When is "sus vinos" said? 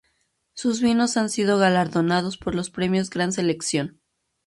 0.55-1.15